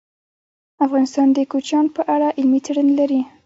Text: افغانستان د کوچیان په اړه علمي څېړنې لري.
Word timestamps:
افغانستان 0.85 1.27
د 1.33 1.37
کوچیان 1.51 1.85
په 1.95 2.01
اړه 2.13 2.27
علمي 2.37 2.59
څېړنې 2.65 2.93
لري. 2.99 3.21